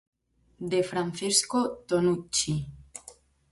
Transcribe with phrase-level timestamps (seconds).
[0.71, 2.55] De Francesco Tonucci.